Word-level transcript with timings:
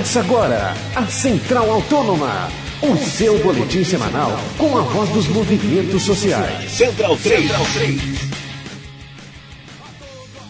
Começa 0.00 0.20
agora 0.20 0.74
a 0.96 1.06
Central 1.08 1.70
Autônoma, 1.70 2.48
o 2.80 2.96
seu 2.96 3.38
boletim 3.40 3.84
semanal 3.84 4.30
com 4.56 4.78
a 4.78 4.80
voz 4.80 5.10
dos 5.10 5.28
movimentos 5.28 6.04
sociais. 6.04 6.70
Central 6.70 7.18
3. 7.18 7.42
Central 7.42 7.66
3. 7.74 8.00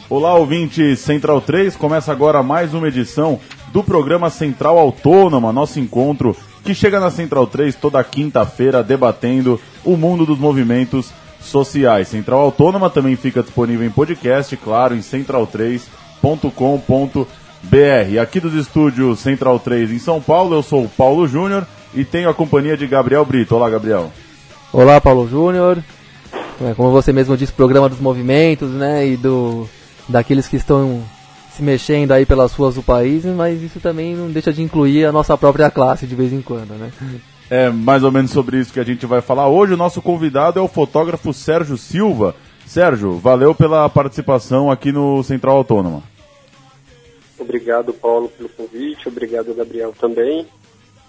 Olá, 0.09 0.37
ouvinte 0.37 0.95
Central 0.95 1.41
3. 1.41 1.75
Começa 1.75 2.12
agora 2.12 2.45
mais 2.45 2.75
uma 2.75 2.87
edição 2.87 3.41
do 3.73 3.83
programa 3.83 4.30
Central 4.30 4.78
Autônoma, 4.78 5.53
nosso 5.53 5.80
encontro 5.80 6.37
que 6.62 6.73
chega 6.73 7.01
na 7.01 7.11
Central 7.11 7.48
3 7.48 7.75
toda 7.75 8.05
quinta-feira 8.05 8.84
debatendo 8.84 9.61
o 9.84 9.97
mundo 9.97 10.25
dos 10.25 10.39
movimentos 10.39 11.11
sociais. 11.41 12.06
Central 12.06 12.39
Autônoma 12.39 12.89
também 12.89 13.17
fica 13.17 13.42
disponível 13.42 13.84
em 13.84 13.91
podcast, 13.91 14.56
claro, 14.59 14.95
em 14.95 15.01
central3.com.br. 15.01 17.40
Aqui 18.20 18.41
dos 18.41 18.55
estúdios 18.55 19.20
Central 19.20 19.59
3 19.59 19.91
em 19.91 19.98
São 19.98 20.20
Paulo, 20.20 20.55
eu 20.55 20.62
sou 20.62 20.84
o 20.84 20.88
Paulo 20.88 21.27
Júnior 21.27 21.66
e 21.95 22.05
tenho 22.05 22.28
a 22.28 22.34
companhia 22.34 22.77
de 22.77 22.86
Gabriel 22.86 23.24
Brito. 23.24 23.55
Olá, 23.56 23.69
Gabriel. 23.69 24.10
Olá, 24.73 25.00
Paulo 25.00 25.28
Júnior. 25.28 25.78
É, 26.60 26.74
como 26.74 26.91
você 26.91 27.12
mesmo 27.12 27.36
disse, 27.36 27.52
programa 27.52 27.88
dos 27.88 28.00
movimentos, 28.00 28.70
né, 28.70 29.06
e 29.06 29.16
do 29.16 29.69
daqueles 30.09 30.47
que 30.47 30.56
estão 30.56 31.02
se 31.55 31.62
mexendo 31.62 32.12
aí 32.12 32.27
pelas 32.27 32.52
ruas 32.52 32.75
do 32.75 32.83
país, 32.83 33.25
mas 33.25 33.62
isso 33.62 33.80
também 33.80 34.14
não 34.14 34.30
deixa 34.30 34.52
de 34.52 34.62
incluir 34.62 35.05
a 35.05 35.12
nossa 35.12 35.36
própria 35.36 35.70
classe 35.70 36.06
de 36.06 36.14
vez 36.14 36.33
em 36.33 36.41
quando, 36.41 36.74
né? 36.74 36.91
É 37.48 37.69
mais 37.69 38.05
ou 38.05 38.12
menos 38.12 38.30
sobre 38.30 38.58
isso 38.58 38.72
que 38.72 38.78
a 38.80 38.84
gente 38.84 39.05
vai 39.06 39.20
falar 39.20 39.48
hoje. 39.48 39.74
O 39.74 39.77
nosso 39.77 40.00
convidado 40.00 40.58
é 40.58 40.62
o 40.62 40.69
fotógrafo 40.69 41.33
Sérgio 41.33 41.77
Silva. 41.77 42.34
Sérgio, 42.64 43.19
valeu 43.19 43.55
pela 43.55 43.89
participação 43.89 44.70
aqui 44.70 44.92
no 44.92 45.22
Central 45.24 45.56
Autônoma. 45.56 46.02
Obrigado, 47.41 47.92
Paulo, 47.92 48.28
pelo 48.28 48.48
convite. 48.50 49.08
Obrigado, 49.08 49.55
Gabriel, 49.55 49.94
também. 49.98 50.46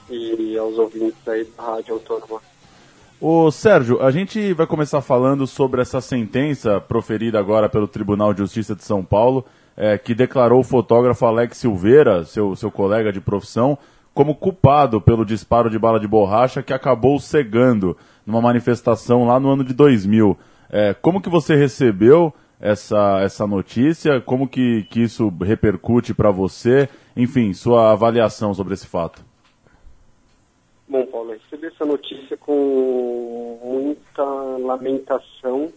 E 0.09 0.57
aos 0.57 0.77
ouvintes 0.77 1.27
aí 1.27 1.45
da 1.57 1.63
Rádio 1.63 1.93
Autônoma. 1.95 2.41
Ô 3.19 3.51
Sérgio, 3.51 4.01
a 4.01 4.09
gente 4.09 4.51
vai 4.53 4.65
começar 4.65 5.01
falando 5.01 5.45
sobre 5.45 5.81
essa 5.81 6.01
sentença 6.01 6.81
proferida 6.81 7.37
agora 7.37 7.69
pelo 7.69 7.87
Tribunal 7.87 8.33
de 8.33 8.39
Justiça 8.39 8.75
de 8.75 8.83
São 8.83 9.03
Paulo, 9.03 9.45
é, 9.77 9.97
que 9.97 10.15
declarou 10.15 10.61
o 10.61 10.63
fotógrafo 10.63 11.25
Alex 11.25 11.57
Silveira, 11.57 12.25
seu, 12.25 12.55
seu 12.55 12.71
colega 12.71 13.13
de 13.13 13.21
profissão, 13.21 13.77
como 14.13 14.35
culpado 14.35 14.99
pelo 14.99 15.23
disparo 15.23 15.69
de 15.69 15.77
bala 15.77 15.99
de 15.99 16.07
borracha 16.07 16.63
que 16.63 16.73
acabou 16.73 17.19
cegando 17.19 17.95
numa 18.25 18.41
manifestação 18.41 19.25
lá 19.25 19.39
no 19.39 19.49
ano 19.51 19.63
de 19.63 19.73
2000. 19.73 20.37
É, 20.69 20.93
como 20.93 21.21
que 21.21 21.29
você 21.29 21.55
recebeu 21.55 22.33
essa, 22.61 23.19
essa 23.21 23.47
notícia? 23.47 24.21
Como 24.21 24.47
que, 24.47 24.83
que 24.83 25.01
isso 25.01 25.29
repercute 25.41 26.13
para 26.13 26.31
você? 26.31 26.87
Enfim, 27.17 27.53
sua 27.53 27.91
avaliação 27.91 28.53
sobre 28.53 28.75
esse 28.75 28.85
fato. 28.85 29.25
Bom, 30.87 31.05
Paulo, 31.07 31.33
eu 31.33 31.39
recebi 31.39 31.67
essa 31.67 31.85
notícia 31.85 32.37
com 32.37 33.59
muita 33.63 34.23
lamentação 34.23 35.71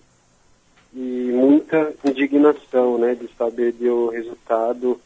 e 0.93 1.31
muita 1.33 1.93
indignação, 2.05 2.99
né, 2.99 3.15
de 3.15 3.29
saber 3.37 3.73
do 3.73 4.11
resultado 4.11 5.01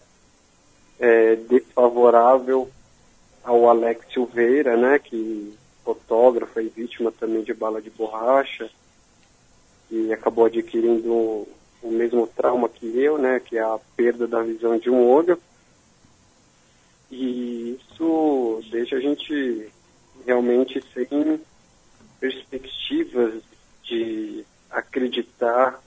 é, 0.99 1.37
desfavorável 1.37 2.69
ao 3.45 3.69
Alex 3.69 4.13
Silveira, 4.13 4.77
né, 4.77 4.99
que 4.99 5.55
fotógrafo 5.85 6.61
e 6.61 6.69
vítima 6.69 7.11
também 7.11 7.43
de 7.43 7.55
bala 7.55 7.81
de 7.81 7.89
borracha, 7.89 8.69
e 9.91 10.13
acabou 10.13 10.45
adquirindo 10.45 11.47
o 11.83 11.91
mesmo 11.91 12.27
trauma 12.27 12.69
que 12.69 12.87
eu, 12.99 13.19
né, 13.19 13.41
que 13.41 13.57
é 13.57 13.63
a 13.63 13.79
perda 13.97 14.27
da 14.27 14.43
visão 14.43 14.79
de 14.79 14.91
um 14.91 15.07
olho. 15.07 15.41
E 17.11 17.79
isso 17.81 18.61
deixa 18.71 18.97
a 18.97 19.01
gente 19.01 19.71
realmente 20.27 20.83
sem 20.93 21.41
perspectivas 22.21 23.43
de 23.85 24.45
acreditar 24.71 25.81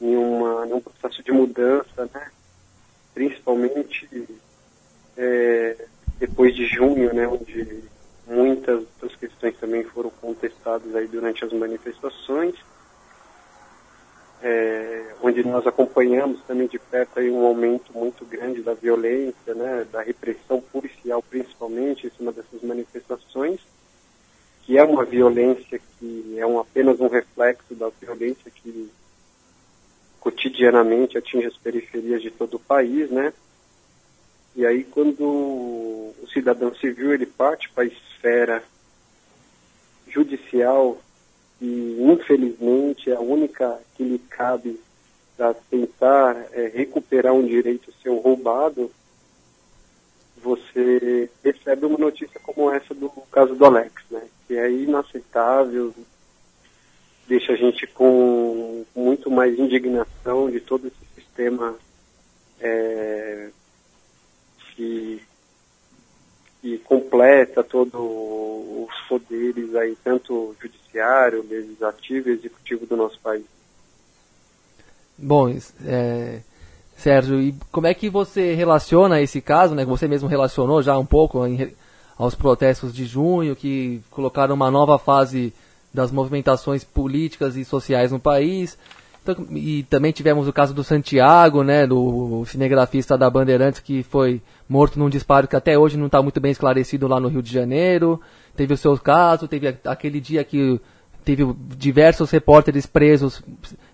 em, 0.00 0.16
uma, 0.16 0.66
em 0.66 0.72
um 0.72 0.80
processo 0.80 1.22
de 1.22 1.32
mudança, 1.32 2.08
né? 2.14 2.30
principalmente 3.14 4.08
é, 5.16 5.86
depois 6.18 6.54
de 6.54 6.66
junho, 6.66 7.12
né, 7.12 7.26
onde 7.26 7.82
muitas 8.26 8.84
das 9.00 9.16
questões 9.16 9.56
também 9.58 9.82
foram 9.82 10.10
contestadas 10.10 10.94
aí 10.94 11.08
durante 11.08 11.44
as 11.44 11.52
manifestações, 11.52 12.54
é, 14.42 15.14
onde 15.22 15.42
nós 15.44 15.66
acompanhamos 15.66 16.40
também 16.44 16.68
de 16.68 16.78
perto 16.78 17.18
aí 17.18 17.30
um 17.30 17.44
aumento 17.44 17.92
muito 17.92 18.24
grande 18.24 18.62
da 18.62 18.74
violência, 18.74 19.54
né, 19.54 19.86
da 19.90 20.02
repressão 20.02 20.60
policial 20.60 21.22
principalmente 21.22 22.06
em 22.06 22.10
cima 22.10 22.32
dessas 22.32 22.62
manifestações, 22.62 23.60
que 24.62 24.78
é 24.78 24.84
uma 24.84 25.04
violência 25.04 25.80
que 25.98 26.38
é 26.38 26.46
um, 26.46 26.60
apenas 26.60 27.00
um 27.00 27.08
reflexo 27.08 27.74
da 27.74 27.88
violência 28.00 28.50
que 28.50 28.90
cotidianamente 30.20 31.18
atinge 31.18 31.46
as 31.46 31.56
periferias 31.56 32.22
de 32.22 32.30
todo 32.30 32.54
o 32.54 32.60
país, 32.60 33.10
né? 33.10 33.32
E 34.54 34.66
aí 34.66 34.84
quando 34.84 35.22
o 35.22 36.28
cidadão 36.32 36.74
civil 36.74 37.12
ele 37.12 37.26
parte 37.26 37.70
para 37.70 37.84
a 37.84 37.86
esfera 37.86 38.62
judicial 40.08 41.00
e 41.60 41.96
infelizmente 42.00 43.10
é 43.10 43.14
a 43.14 43.20
única 43.20 43.80
que 43.96 44.04
lhe 44.04 44.18
cabe 44.18 44.78
para 45.36 45.54
tentar 45.54 46.36
é, 46.52 46.66
recuperar 46.74 47.32
um 47.32 47.46
direito 47.46 47.92
seu 48.02 48.16
roubado, 48.16 48.90
você 50.42 51.30
recebe 51.44 51.86
uma 51.86 51.98
notícia 51.98 52.40
como 52.40 52.70
essa 52.70 52.94
do 52.94 53.08
caso 53.30 53.54
do 53.54 53.64
Alex, 53.64 53.92
né? 54.10 54.22
Que 54.46 54.56
é 54.56 54.70
inaceitável, 54.70 55.94
deixa 57.28 57.52
a 57.52 57.56
gente 57.56 57.86
com 57.88 58.84
muito 58.96 59.30
mais 59.30 59.58
indignação 59.58 60.50
de 60.50 60.60
todo 60.60 60.88
esse 60.88 61.14
sistema 61.14 61.76
é, 62.60 63.50
que, 64.74 65.22
que 66.60 66.78
completa 66.78 67.62
todos 67.62 67.94
os 67.94 69.00
poderes 69.08 69.74
aí, 69.76 69.96
tanto 70.02 70.56
judiciário, 70.60 70.87
legislativo 71.48 72.28
e 72.28 72.32
executivo 72.32 72.86
do 72.86 72.96
nosso 72.96 73.18
país. 73.20 73.44
Bom, 75.16 75.54
é, 75.84 76.40
Sérgio, 76.96 77.40
e 77.40 77.54
como 77.70 77.86
é 77.86 77.94
que 77.94 78.08
você 78.08 78.54
relaciona 78.54 79.20
esse 79.20 79.40
caso, 79.40 79.74
né? 79.74 79.84
Você 79.84 80.06
mesmo 80.06 80.28
relacionou 80.28 80.82
já 80.82 80.96
um 80.98 81.06
pouco 81.06 81.46
em, 81.46 81.74
aos 82.16 82.34
protestos 82.34 82.92
de 82.92 83.04
junho, 83.04 83.56
que 83.56 84.00
colocaram 84.10 84.54
uma 84.54 84.70
nova 84.70 84.98
fase 84.98 85.52
das 85.92 86.10
movimentações 86.10 86.84
políticas 86.84 87.56
e 87.56 87.64
sociais 87.64 88.12
no 88.12 88.20
país. 88.20 88.78
E 89.50 89.82
também 89.84 90.12
tivemos 90.12 90.48
o 90.48 90.52
caso 90.52 90.74
do 90.74 90.84
Santiago, 90.84 91.62
né, 91.62 91.86
do 91.86 92.44
cinegrafista 92.46 93.16
da 93.16 93.28
Bandeirantes 93.28 93.80
que 93.80 94.02
foi 94.02 94.40
morto 94.68 94.98
num 94.98 95.08
disparo 95.08 95.48
que 95.48 95.56
até 95.56 95.78
hoje 95.78 95.96
não 95.96 96.06
está 96.06 96.22
muito 96.22 96.40
bem 96.40 96.52
esclarecido 96.52 97.08
lá 97.08 97.18
no 97.18 97.28
Rio 97.28 97.42
de 97.42 97.52
Janeiro. 97.52 98.20
Teve 98.56 98.74
o 98.74 98.76
seu 98.76 98.96
caso, 98.98 99.48
teve 99.48 99.76
aquele 99.84 100.20
dia 100.20 100.44
que 100.44 100.80
teve 101.24 101.44
diversos 101.76 102.30
repórteres 102.30 102.86
presos 102.86 103.42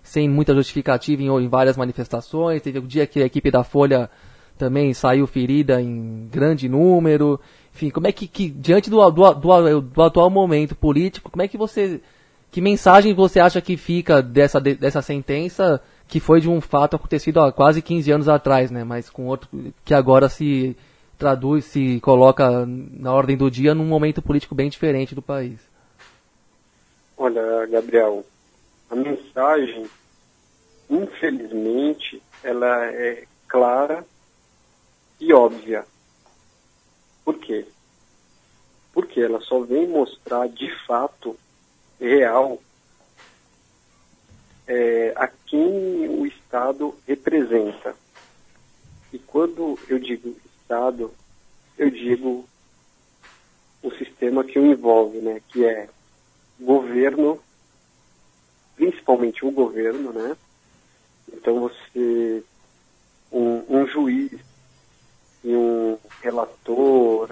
sem 0.01 0.29
muita 0.29 0.55
justificativa 0.55 1.21
em, 1.21 1.27
em, 1.27 1.47
várias 1.47 1.75
manifestações. 1.75 2.61
Teve 2.61 2.79
o 2.79 2.83
dia 2.83 3.05
que 3.05 3.21
a 3.21 3.25
equipe 3.25 3.51
da 3.51 3.63
Folha 3.63 4.09
também 4.57 4.93
saiu 4.93 5.27
ferida 5.27 5.81
em 5.81 6.27
grande 6.31 6.69
número. 6.69 7.39
Enfim, 7.73 7.89
como 7.89 8.07
é 8.07 8.11
que, 8.11 8.27
que 8.27 8.49
diante 8.49 8.89
do, 8.89 9.09
do, 9.11 9.33
do, 9.33 9.81
do, 9.81 10.01
atual 10.01 10.29
momento 10.29 10.75
político, 10.75 11.29
como 11.29 11.41
é 11.41 11.47
que 11.47 11.57
você. 11.57 12.01
Que 12.55 12.61
mensagem 12.61 13.13
você 13.13 13.41
acha 13.41 13.59
que 13.59 13.75
fica 13.75 14.21
dessa, 14.21 14.61
dessa 14.61 15.01
sentença 15.01 15.83
que 16.07 16.21
foi 16.21 16.39
de 16.39 16.47
um 16.47 16.61
fato 16.61 16.95
acontecido 16.95 17.41
há 17.41 17.51
quase 17.51 17.81
15 17.81 18.09
anos 18.09 18.29
atrás, 18.29 18.71
né? 18.71 18.81
Mas 18.81 19.09
com 19.09 19.27
outro 19.27 19.49
que 19.83 19.93
agora 19.93 20.29
se 20.29 20.73
traduz, 21.17 21.65
se 21.65 21.99
coloca 21.99 22.65
na 22.65 23.11
ordem 23.11 23.35
do 23.35 23.51
dia 23.51 23.75
num 23.75 23.83
momento 23.83 24.21
político 24.21 24.55
bem 24.55 24.69
diferente 24.69 25.13
do 25.13 25.21
país. 25.21 25.59
Olha, 27.17 27.65
Gabriel, 27.65 28.25
a 28.89 28.95
mensagem, 28.95 29.89
infelizmente, 30.89 32.23
ela 32.41 32.85
é 32.85 33.25
clara 33.49 34.05
e 35.19 35.33
óbvia. 35.33 35.83
Por 37.25 37.37
quê? 37.37 37.65
Porque 38.93 39.19
ela 39.19 39.41
só 39.41 39.59
vem 39.59 39.89
mostrar 39.89 40.47
de 40.47 40.73
fato 40.87 41.35
real 41.99 42.61
é, 44.67 45.13
a 45.15 45.27
quem 45.27 46.09
o 46.09 46.25
Estado 46.25 46.95
representa. 47.07 47.95
E 49.13 49.19
quando 49.19 49.79
eu 49.87 49.99
digo 49.99 50.35
Estado, 50.61 51.13
eu 51.77 51.89
digo 51.89 52.45
o 53.83 53.91
sistema 53.91 54.43
que 54.43 54.57
o 54.57 54.65
envolve, 54.65 55.19
né, 55.19 55.41
que 55.49 55.63
é 55.63 55.87
governo, 56.59 57.39
principalmente 58.75 59.45
o 59.45 59.51
governo, 59.51 60.11
né? 60.11 60.35
Então 61.31 61.59
você, 61.59 62.43
um, 63.31 63.63
um 63.69 63.87
juiz 63.87 64.31
e 65.43 65.55
um 65.55 65.97
relator, 66.21 67.29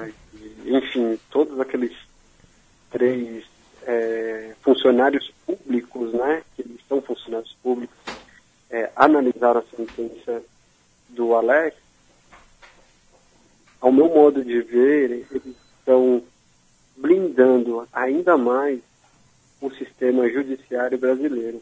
enfim, 0.65 1.19
todos 1.31 1.59
aqueles 1.59 1.95
três 2.91 3.45
é, 3.85 4.55
funcionários 4.61 5.33
públicos, 5.45 6.13
né, 6.13 6.43
que 6.55 6.61
eles 6.61 6.79
são 6.87 7.01
funcionários 7.01 7.55
públicos, 7.63 7.97
analisaram 9.03 9.59
a 9.59 9.75
sentença 9.75 10.41
do 11.09 11.35
Alex, 11.35 11.77
ao 13.81 13.91
meu 13.91 14.07
modo 14.07 14.43
de 14.43 14.61
ver, 14.61 15.11
eles 15.11 15.57
estão 15.77 16.23
blindando 16.95 17.85
ainda 17.91 18.37
mais 18.37 18.79
o 19.59 19.69
sistema 19.71 20.29
judiciário 20.29 20.97
brasileiro. 20.97 21.61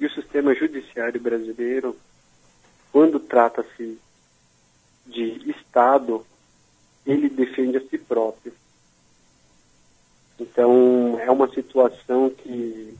E 0.00 0.06
o 0.06 0.10
sistema 0.10 0.54
judiciário 0.54 1.20
brasileiro, 1.20 1.96
quando 2.90 3.20
trata-se 3.20 3.98
de 5.06 5.50
Estado, 5.50 6.26
ele 7.06 7.28
defende 7.28 7.76
a 7.76 7.80
si 7.88 7.98
próprio. 7.98 8.52
Então, 10.38 11.18
é 11.20 11.30
uma 11.30 11.48
situação 11.52 12.30
que, 12.30 12.96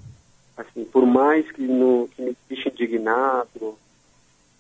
assim, 0.58 0.84
por 0.84 1.06
mais 1.06 1.50
que, 1.52 1.62
no, 1.62 2.08
que 2.08 2.22
me 2.22 2.36
deixe 2.48 2.68
indignado, 2.68 3.78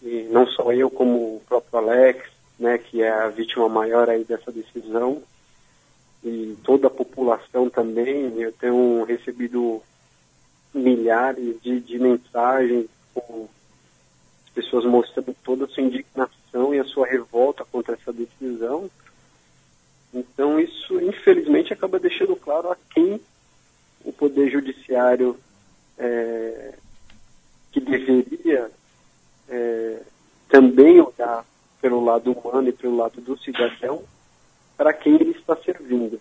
e 0.02 0.28
não 0.30 0.46
só 0.46 0.72
eu, 0.72 0.88
como 0.88 1.36
o 1.36 1.42
próprio 1.46 1.78
Alex, 1.80 2.24
né, 2.58 2.78
que 2.78 3.02
é 3.02 3.10
a 3.10 3.28
vítima 3.28 3.68
maior 3.68 4.08
aí 4.08 4.24
dessa 4.24 4.52
decisão, 4.52 5.22
e 6.24 6.56
toda 6.64 6.86
a 6.86 6.90
população 6.90 7.68
também, 7.68 8.32
eu 8.40 8.52
tenho 8.52 9.04
recebido 9.04 9.82
milhares 10.72 11.60
de, 11.62 11.80
de 11.80 11.98
mensagens 11.98 12.86
com 13.14 13.48
pessoas 14.54 14.84
mostrando 14.84 15.34
toda 15.44 15.64
a 15.64 15.68
sua 15.68 15.82
indignação 15.82 16.74
e 16.74 16.78
a 16.78 16.84
sua 16.84 17.06
revolta 17.06 17.64
contra 17.64 17.94
essa 17.94 18.12
decisão. 18.12 18.90
Então 20.12 20.58
isso, 20.58 21.00
infelizmente, 21.00 21.72
acaba 21.72 21.98
deixando 21.98 22.34
claro 22.36 22.70
a 22.70 22.76
quem 22.90 23.20
o 24.04 24.12
Poder 24.12 24.50
Judiciário, 24.50 25.38
é, 25.98 26.74
que 27.72 27.80
deveria 27.80 28.70
é, 29.48 30.00
também 30.48 31.00
olhar 31.00 31.44
pelo 31.80 32.04
lado 32.04 32.32
humano 32.32 32.68
e 32.68 32.72
pelo 32.72 32.96
lado 32.96 33.20
do 33.20 33.38
cidadão, 33.38 34.02
para 34.76 34.92
quem 34.92 35.14
ele 35.14 35.30
está 35.30 35.56
servindo. 35.56 36.20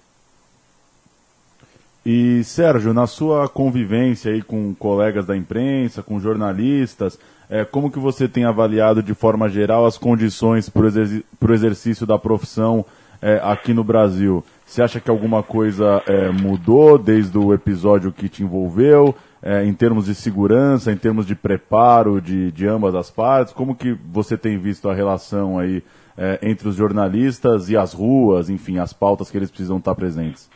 E 2.05 2.43
Sérgio, 2.43 2.93
na 2.93 3.05
sua 3.05 3.49
convivência 3.49 4.31
aí 4.31 4.41
com 4.41 4.73
colegas 4.73 5.25
da 5.25 5.35
imprensa, 5.35 6.01
com 6.01 6.19
jornalistas, 6.19 7.19
é, 7.49 7.65
como 7.65 7.91
que 7.91 7.99
você 7.99 8.27
tem 8.27 8.45
avaliado 8.45 9.03
de 9.03 9.13
forma 9.13 9.49
geral 9.49 9.85
as 9.85 9.97
condições 9.97 10.69
para 10.69 10.85
o 10.85 11.53
exercício 11.53 12.05
da 12.05 12.17
profissão 12.17 12.85
é, 13.21 13.39
aqui 13.43 13.73
no 13.73 13.83
Brasil? 13.83 14.43
Você 14.65 14.81
acha 14.81 14.99
que 14.99 15.09
alguma 15.09 15.41
coisa 15.41 16.03
é, 16.05 16.29
mudou 16.29 16.97
desde 16.97 17.37
o 17.37 17.53
episódio 17.53 18.11
que 18.11 18.27
te 18.27 18.43
envolveu, 18.43 19.15
é, 19.41 19.63
em 19.63 19.73
termos 19.73 20.05
de 20.05 20.15
segurança, 20.15 20.91
em 20.91 20.97
termos 20.97 21.25
de 21.25 21.35
preparo 21.35 22.21
de, 22.21 22.51
de 22.51 22.67
ambas 22.67 22.93
as 22.95 23.09
partes? 23.09 23.53
Como 23.53 23.75
que 23.75 23.93
você 24.11 24.37
tem 24.37 24.57
visto 24.57 24.89
a 24.89 24.93
relação 24.93 25.57
aí 25.57 25.83
é, 26.17 26.39
entre 26.41 26.67
os 26.67 26.75
jornalistas 26.75 27.69
e 27.69 27.77
as 27.77 27.93
ruas, 27.93 28.49
enfim, 28.49 28.77
as 28.77 28.91
pautas 28.91 29.31
que 29.31 29.37
eles 29.37 29.49
precisam 29.49 29.77
estar 29.77 29.95
presentes? 29.95 30.49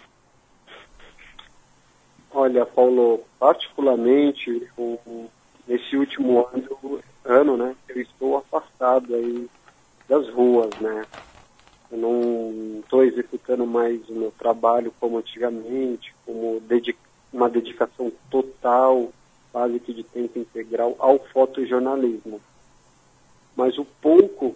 Olha, 2.34 2.66
Paulo, 2.66 3.22
particularmente 3.40 4.68
o, 4.78 5.30
nesse 5.68 5.96
último 5.96 6.48
ano, 6.54 7.00
ano, 7.24 7.58
né, 7.58 7.76
eu 7.90 8.02
estou 8.02 8.38
afastado 8.38 9.14
aí 9.14 9.48
das 10.10 10.28
ruas, 10.30 10.70
né? 10.80 11.06
Eu 11.92 11.98
não 11.98 12.80
estou 12.80 13.04
executando 13.04 13.66
mais 13.66 14.08
o 14.08 14.14
meu 14.14 14.32
trabalho 14.32 14.94
como 15.00 15.18
antigamente, 15.18 16.14
como 16.26 16.62
uma 17.34 17.50
dedicação 17.50 18.12
total, 18.30 19.12
quase 19.52 19.80
que 19.80 19.94
de 19.94 20.04
tempo 20.04 20.40
integral 20.40 20.96
ao 21.00 21.20
fotojornalismo. 21.20 22.40
Mas 23.56 23.78
o 23.78 23.86
pouco 23.86 24.56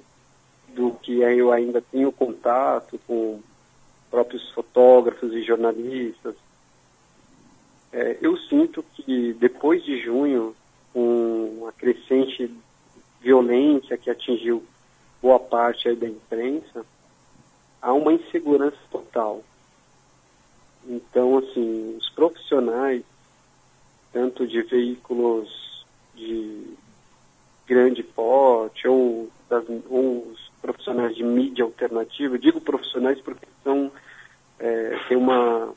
do 0.70 0.92
que 0.92 1.20
eu 1.20 1.52
ainda 1.52 1.82
tenho 1.82 2.12
contato 2.12 3.00
com 3.06 3.42
próprios 4.10 4.50
fotógrafos 4.52 5.34
e 5.34 5.44
jornalistas, 5.44 6.36
é, 7.92 8.18
eu 8.22 8.38
sinto 8.38 8.84
que 8.94 9.34
depois 9.34 9.84
de 9.84 10.02
junho, 10.02 10.56
com 10.94 11.58
uma 11.60 11.72
crescente 11.74 12.50
violência 13.22 13.98
que 13.98 14.10
atingiu 14.10 14.64
boa 15.22 15.40
parte 15.40 15.94
da 15.96 16.08
imprensa, 16.08 16.86
há 17.86 17.94
uma 17.94 18.12
insegurança 18.12 18.78
total. 18.90 19.44
Então, 20.88 21.38
assim, 21.38 21.96
os 21.98 22.10
profissionais, 22.10 23.04
tanto 24.12 24.48
de 24.48 24.64
veículos 24.64 25.86
de 26.16 26.74
grande 27.68 28.02
porte 28.02 28.88
ou, 28.88 29.30
das, 29.48 29.64
ou 29.88 30.28
os 30.32 30.52
profissionais 30.62 31.16
de 31.16 31.24
mídia 31.24 31.64
alternativa, 31.64 32.40
digo 32.40 32.60
profissionais 32.60 33.22
porque 33.22 33.46
são, 33.64 33.92
é, 34.60 35.00
tem 35.08 35.18
uma 35.18 35.72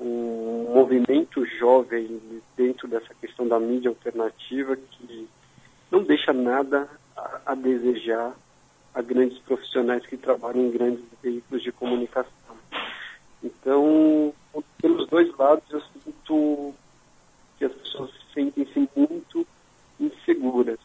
um 0.00 0.72
movimento 0.74 1.46
jovem 1.46 2.20
dentro 2.56 2.88
dessa 2.88 3.14
questão 3.20 3.46
da 3.46 3.60
mídia 3.60 3.88
alternativa 3.88 4.76
que 4.76 5.28
não 5.88 6.02
deixa 6.02 6.32
nada 6.32 6.88
a, 7.16 7.40
a 7.46 7.54
desejar 7.54 8.34
a 8.94 9.02
grandes 9.02 9.38
profissionais 9.38 10.06
que 10.06 10.16
trabalham 10.16 10.66
em 10.66 10.70
grandes 10.70 11.04
veículos 11.22 11.62
de 11.62 11.72
comunicação. 11.72 12.32
Então, 13.42 14.32
pelos 14.80 15.08
dois 15.08 15.36
lados, 15.36 15.64
eu 15.70 15.82
sinto 15.92 16.74
que 17.58 17.64
as 17.64 17.72
pessoas 17.72 18.10
sentem-se 18.32 18.88
muito 18.96 19.46
inseguras, 19.98 20.78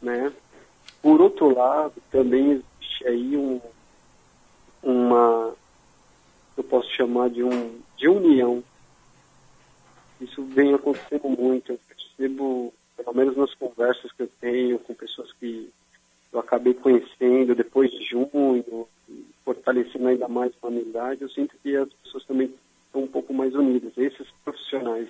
né? 0.00 0.32
Por 1.02 1.20
outro 1.20 1.54
lado, 1.54 1.94
também 2.10 2.52
existe 2.52 3.06
aí 3.06 3.36
um, 3.36 3.60
uma, 4.82 5.54
eu 6.56 6.64
posso 6.64 6.90
chamar 6.90 7.30
de 7.30 7.42
um 7.42 7.80
de 7.96 8.08
união. 8.08 8.62
Isso 10.20 10.42
vem 10.44 10.74
acontecendo 10.74 11.28
muito. 11.28 11.72
Eu 11.72 11.80
percebo, 11.88 12.72
pelo 12.96 13.14
menos 13.14 13.36
nas 13.36 13.54
conversas 13.54 14.12
que 14.12 14.22
eu 14.22 14.30
tenho 14.40 14.78
com 14.78 14.94
pessoas 14.94 15.32
que 15.34 15.70
eu 16.36 16.40
acabei 16.40 16.74
conhecendo 16.74 17.54
depois 17.54 17.90
de 17.90 18.04
junho, 18.04 18.86
fortalecendo 19.44 20.08
ainda 20.08 20.28
mais 20.28 20.52
a 20.62 20.66
amizade, 20.66 21.22
eu 21.22 21.30
sinto 21.30 21.56
que 21.62 21.76
as 21.76 21.88
pessoas 22.04 22.24
também 22.24 22.52
estão 22.86 23.02
um 23.02 23.08
pouco 23.08 23.32
mais 23.32 23.54
unidas, 23.54 23.92
esses 23.96 24.28
profissionais. 24.44 25.08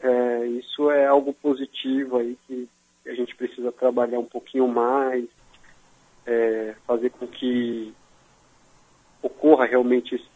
É, 0.00 0.46
isso 0.46 0.90
é 0.90 1.06
algo 1.06 1.32
positivo 1.32 2.18
aí 2.18 2.36
que 2.46 2.68
a 3.06 3.14
gente 3.14 3.34
precisa 3.36 3.70
trabalhar 3.72 4.18
um 4.18 4.24
pouquinho 4.24 4.68
mais, 4.68 5.26
é, 6.26 6.74
fazer 6.86 7.10
com 7.10 7.26
que 7.26 7.92
ocorra 9.22 9.66
realmente 9.66 10.14
esse 10.14 10.30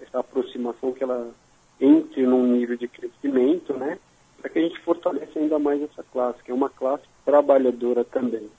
essa 0.00 0.18
aproximação, 0.20 0.92
que 0.92 1.04
ela 1.04 1.32
entre 1.80 2.26
num 2.26 2.46
nível 2.46 2.76
de 2.76 2.88
crescimento, 2.88 3.72
né? 3.74 3.98
Para 4.40 4.50
que 4.50 4.58
a 4.58 4.62
gente 4.62 4.80
fortaleça 4.80 5.38
ainda 5.38 5.58
mais 5.58 5.80
essa 5.82 6.02
classe, 6.02 6.42
que 6.42 6.50
é 6.50 6.54
uma 6.54 6.68
classe 6.68 7.04
trabalhadora 7.24 8.04
também. 8.04 8.50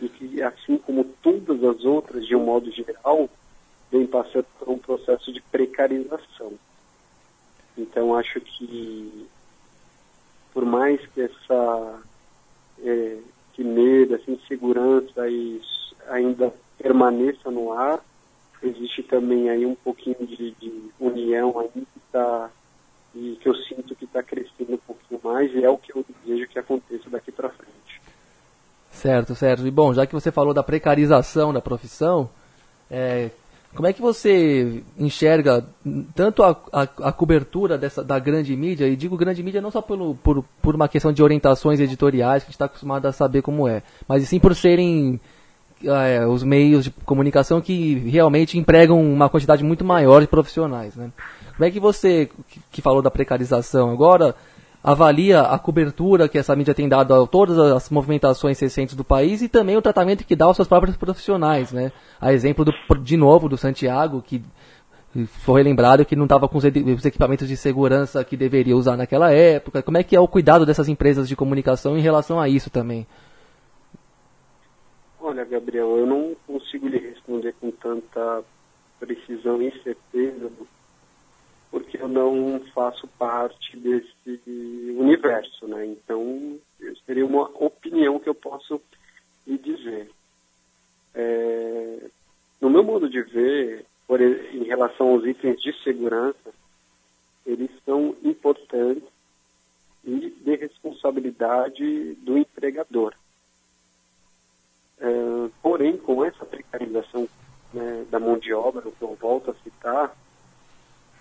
E 0.00 0.08
que, 0.08 0.42
assim 0.42 0.76
como 0.78 1.04
todas 1.22 1.62
as 1.64 1.84
outras, 1.84 2.26
de 2.26 2.36
um 2.36 2.44
modo 2.44 2.70
geral, 2.70 3.28
vem 3.90 4.06
passando 4.06 4.46
por 4.58 4.68
um 4.68 4.78
processo 4.78 5.32
de 5.32 5.40
precarização. 5.40 6.52
Então, 7.76 8.14
acho 8.14 8.40
que, 8.40 9.26
por 10.52 10.64
mais 10.64 11.00
que 11.08 11.22
essa 11.22 12.02
é, 12.82 13.18
que 13.52 13.64
medo, 13.64 14.14
essa 14.14 14.30
insegurança 14.30 15.22
ainda 16.08 16.52
permaneça 16.78 17.50
no 17.50 17.72
ar, 17.72 18.04
existe 18.62 19.02
também 19.02 19.48
aí 19.48 19.64
um 19.64 19.74
pouquinho 19.74 20.26
de, 20.26 20.50
de 20.52 20.90
união 21.00 21.58
aí 21.58 21.68
que 21.70 21.98
está 22.06 22.50
e 23.14 23.36
que 23.40 23.48
eu 23.48 23.54
sinto 23.54 23.96
que 23.96 24.04
está 24.04 24.22
crescendo 24.22 24.74
um 24.74 24.78
pouquinho 24.78 25.20
mais 25.24 25.52
e 25.54 25.64
é 25.64 25.70
o 25.70 25.78
que 25.78 25.96
eu 25.96 26.04
desejo 26.22 26.48
que 26.48 26.58
aconteça 26.58 27.08
daqui 27.08 27.32
para 27.32 27.48
frente. 27.48 27.85
Certo, 28.96 29.34
certo. 29.34 29.66
E 29.66 29.70
bom, 29.70 29.92
já 29.92 30.06
que 30.06 30.14
você 30.14 30.30
falou 30.32 30.54
da 30.54 30.62
precarização 30.62 31.52
da 31.52 31.60
profissão, 31.60 32.30
é, 32.90 33.30
como 33.74 33.86
é 33.86 33.92
que 33.92 34.00
você 34.00 34.82
enxerga 34.98 35.64
tanto 36.14 36.42
a, 36.42 36.56
a, 36.72 36.82
a, 36.82 37.12
cobertura 37.12 37.76
dessa, 37.76 38.02
da 38.02 38.18
grande 38.18 38.56
mídia, 38.56 38.88
e 38.88 38.96
digo 38.96 39.16
grande 39.16 39.42
mídia 39.42 39.60
não 39.60 39.70
só 39.70 39.82
pelo, 39.82 40.14
por, 40.14 40.42
por 40.62 40.74
uma 40.74 40.88
questão 40.88 41.12
de 41.12 41.22
orientações 41.22 41.78
editoriais, 41.78 42.42
que 42.42 42.46
a 42.46 42.48
gente 42.48 42.54
está 42.54 42.64
acostumado 42.64 43.06
a 43.06 43.12
saber 43.12 43.42
como 43.42 43.68
é, 43.68 43.82
mas 44.08 44.26
sim 44.26 44.40
por 44.40 44.54
serem 44.54 45.20
é, 45.84 46.26
os 46.26 46.42
meios 46.42 46.84
de 46.84 46.90
comunicação 46.90 47.60
que 47.60 47.98
realmente 48.08 48.58
empregam 48.58 48.98
uma 48.98 49.28
quantidade 49.28 49.62
muito 49.62 49.84
maior 49.84 50.20
de 50.20 50.26
profissionais, 50.26 50.96
né? 50.96 51.10
Como 51.54 51.64
é 51.66 51.70
que 51.70 51.80
você, 51.80 52.30
que 52.70 52.80
falou 52.80 53.02
da 53.02 53.10
precarização 53.10 53.90
agora, 53.90 54.34
avalia 54.86 55.40
a 55.40 55.58
cobertura 55.58 56.28
que 56.28 56.38
essa 56.38 56.54
mídia 56.54 56.72
tem 56.72 56.88
dado 56.88 57.12
a 57.12 57.26
todas 57.26 57.58
as 57.58 57.90
movimentações 57.90 58.60
recentes 58.60 58.94
do 58.94 59.02
país 59.02 59.42
e 59.42 59.48
também 59.48 59.76
o 59.76 59.82
tratamento 59.82 60.24
que 60.24 60.36
dá 60.36 60.44
aos 60.44 60.54
seus 60.54 60.68
próprios 60.68 60.96
profissionais, 60.96 61.72
né? 61.72 61.90
A 62.20 62.32
exemplo 62.32 62.64
do, 62.64 62.72
de 63.02 63.16
novo 63.16 63.48
do 63.48 63.56
Santiago, 63.56 64.22
que 64.22 64.40
foi 65.26 65.64
lembrado 65.64 66.04
que 66.04 66.14
não 66.14 66.26
estava 66.26 66.48
com 66.48 66.56
os 66.56 66.64
equipamentos 67.04 67.48
de 67.48 67.56
segurança 67.56 68.22
que 68.22 68.36
deveria 68.36 68.76
usar 68.76 68.96
naquela 68.96 69.32
época. 69.32 69.82
Como 69.82 69.98
é 69.98 70.04
que 70.04 70.14
é 70.14 70.20
o 70.20 70.28
cuidado 70.28 70.64
dessas 70.64 70.88
empresas 70.88 71.28
de 71.28 71.34
comunicação 71.34 71.98
em 71.98 72.00
relação 72.00 72.38
a 72.38 72.48
isso 72.48 72.70
também? 72.70 73.08
Olha, 75.20 75.44
Gabriel, 75.44 75.96
eu 75.98 76.06
não 76.06 76.36
consigo 76.46 76.86
lhe 76.86 76.98
responder 76.98 77.56
com 77.60 77.72
tanta 77.72 78.44
precisão 79.00 79.60
e 79.60 79.72
certeza 79.82 80.48
eu 82.00 82.08
não 82.08 82.60
faço 82.74 83.06
parte 83.18 83.76
desse 83.76 84.40
universo, 84.98 85.66
né? 85.66 85.86
Então, 85.86 86.58
seria 87.04 87.26
uma 87.26 87.50
opinião 87.62 88.18
que 88.18 88.28
eu 88.28 88.34
posso 88.34 88.80
lhe 89.46 89.58
dizer. 89.58 90.10
É, 91.14 92.10
no 92.60 92.70
meu 92.70 92.82
modo 92.82 93.08
de 93.08 93.22
ver, 93.22 93.86
por, 94.06 94.20
em 94.20 94.64
relação 94.64 95.10
aos 95.10 95.24
itens 95.24 95.60
de 95.60 95.72
segurança, 95.82 96.52
eles 97.44 97.70
são 97.84 98.14
importantes 98.24 99.08
e 100.04 100.30
de 100.30 100.56
responsabilidade 100.56 102.14
do 102.14 102.38
empregador. 102.38 103.14
É, 104.98 105.48
porém, 105.62 105.96
com 105.96 106.24
essa 106.24 106.44
precarização 106.44 107.28
né, 107.72 108.06
da 108.10 108.18
mão 108.18 108.38
de 108.38 108.52
obra, 108.52 108.82
que 108.82 109.02
eu 109.02 109.14
volto 109.14 109.50
a 109.50 109.54
citar, 109.62 110.16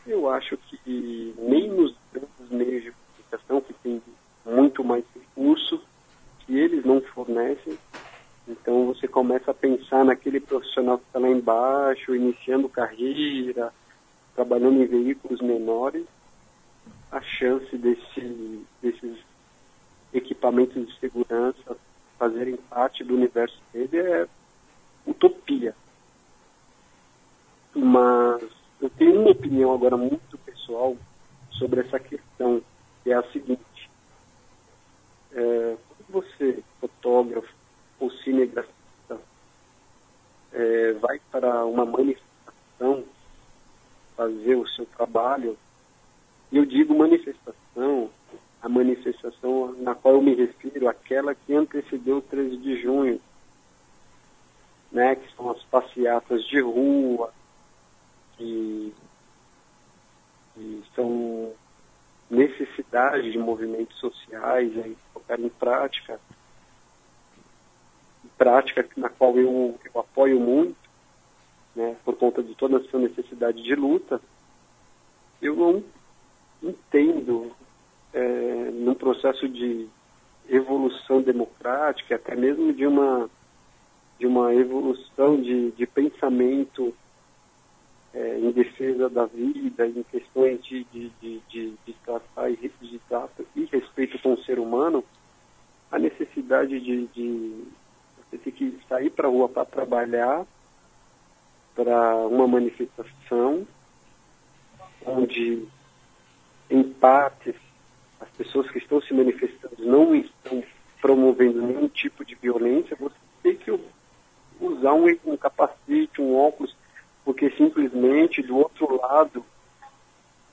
eu 0.07 0.29
acho 0.29 0.57
que 0.57 1.33
nem 1.38 1.69
nos 1.69 1.95
grandes 2.13 2.50
meios 2.50 2.83
de 2.83 2.91
comunicação, 2.91 3.62
que 3.62 3.74
tem 3.74 4.01
muito 4.45 4.83
mais 4.83 5.03
recurso, 5.13 5.81
que 6.39 6.57
eles 6.57 6.85
não 6.85 7.01
fornecem, 7.01 7.77
então 8.47 8.85
você 8.85 9.07
começa 9.07 9.51
a 9.51 9.55
pensar 9.55 10.05
naquele 10.05 10.39
profissional 10.39 11.00
que 11.00 11.05
está 11.05 11.19
lá 11.19 11.29
embaixo, 11.29 12.15
iniciando 12.15 12.69
carreira, 12.69 13.74
trabalhando 14.35 14.81
em 14.81 14.85
veículos 14.85 15.41
menores, 15.41 16.05
a 17.12 17.21
chance 17.21 17.75
desse, 17.77 18.65
desses 18.81 19.17
equipamentos 20.13 20.88
de 20.88 21.00
segurança 21.00 21.77
fazerem 22.19 22.57
parte 22.69 23.03
do 23.03 23.15
universo 23.15 23.57
dele 23.74 23.97
é 23.97 24.27
utopia. 25.05 25.75
Mas 27.74 28.43
eu 28.82 28.89
tenho 28.89 29.22
uma 29.22 29.32
opinião 29.32 29.74
agora 29.74 29.98
muito 29.98 30.38
pessoal 30.39 30.96
sobre 31.51 31.82
essa 31.82 32.00
questão, 32.00 32.62
que 33.03 33.12
é 33.12 33.15
a 33.15 33.24
seguinte. 33.32 33.89
É, 35.32 35.75
quando 35.88 36.24
você, 36.24 36.63
fotógrafo 36.79 37.53
ou 38.00 38.12
cinegrafista, 38.12 39.20
é, 40.53 40.94
vai 40.94 41.20
para 41.32 41.65
uma 41.65 41.86
manifestação 41.86 43.03
fazer 44.15 44.55
o 44.55 44.67
seu 44.67 44.86
trabalho, 44.86 45.58
e 46.51 46.58
eu 46.58 46.65
digo 46.65 46.98
manifestação, 46.98 48.10
a 48.62 48.70
manifestação 48.70 49.74
na 49.74 49.94
qual 49.94 50.15
eu 50.15 50.22
me 50.22 50.34
refiro, 50.34 50.88
aquela 50.88 51.36
que 51.36 51.53
antecedeu 51.53 52.17
o 52.17 52.22
13 52.22 52.58
de 52.58 52.82
junho, 52.82 53.22
né, 54.91 55.15
que 55.15 55.36
são 55.36 55.51
as 55.51 55.62
passeatas 55.63 56.46
de 56.46 56.62
rua, 56.62 57.34
que, 58.38 58.94
que 60.54 60.84
são 60.96 61.54
necessidades 62.30 63.32
de 63.32 63.38
movimentos 63.38 63.98
sociais 64.00 64.72
aí 64.77 64.98
colocar 65.13 65.39
em 65.39 65.50
prática, 65.50 66.20
prática 68.38 68.88
na 68.98 69.10
qual 69.10 69.38
eu, 69.38 69.80
eu 69.84 70.01
apoio 70.01 70.39
muito, 70.39 70.75
né, 71.75 71.96
por 72.04 72.15
conta 72.15 72.42
de 72.42 72.56
toda 72.56 72.77
essa 72.77 72.98
necessidade 72.98 73.62
de 73.62 73.75
luta, 73.75 74.22
eu 75.42 75.56
não 75.56 75.84
entendo 76.63 77.51
é, 78.13 78.72
num 78.72 78.96
processo 78.96 79.48
de 79.48 79.88
evolução 80.50 81.22
democrática, 81.22 82.15
até 82.15 82.36
mesmo 82.36 82.72
de 82.74 82.86
uma 82.86 83.30
de 84.18 84.25
uma 84.25 84.54
evolução 84.56 85.42
de, 85.42 85.72
de 85.72 85.86
pensamento 85.86 86.96
é, 88.15 88.39
em 88.39 88.50
defesa 88.51 89.10
da 89.10 89.25
vida, 89.25 89.86
em 89.86 90.01
questões 90.03 90.63
de, 90.63 90.86
de, 90.86 91.10
de, 91.22 91.41
de, 91.50 91.74
de 91.86 91.93
tratar 92.05 92.50
e, 92.50 92.55
de 92.55 93.01
e 93.55 93.65
respeito 93.65 94.17
com 94.19 94.34
o 94.34 94.43
ser 94.43 94.57
humano, 94.57 95.03
a 95.91 96.00
necessidade 96.00 96.79
de, 96.79 97.07
de 97.07 97.65
você 98.17 98.38
ter 98.38 98.51
que 98.51 98.79
sair 98.88 99.10
para 99.10 99.27
a 99.27 99.29
rua 99.29 99.50
para 99.50 99.65
trabalhar, 99.65 100.45
para 101.75 102.15
uma 102.27 102.48
manifestação, 102.48 103.67
onde, 105.05 105.67
em 106.69 106.84
parte, 106.84 107.53
as 108.22 108.29
pessoas 108.29 108.72
que 108.72 108.77
estão 108.77 109.01
se 109.01 109.13
manifestando 109.13 109.75
não 109.79 110.15
estão 110.15 110.63
promovendo 111.01 111.62
nenhum 111.62 111.89
tipo 111.89 112.24
de 112.24 112.34
violência, 112.36 112.95
você 112.98 113.15
tem 113.43 113.57
que 113.57 113.77
usar 114.62 114.93
um, 114.93 115.05
um 115.25 115.36
capacete, 115.36 116.22
um 116.22 116.34
óculos 116.34 116.74
porque 117.25 117.50
simplesmente 117.58 118.44
do 118.44 118.55
outro 118.55 119.01
lado 119.01 119.44